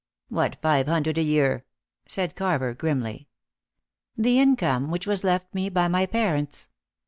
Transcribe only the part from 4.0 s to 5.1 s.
"The income which